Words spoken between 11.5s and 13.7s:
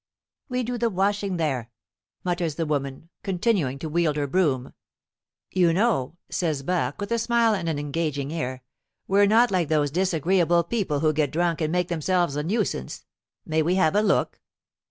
and make themselves a nuisance. May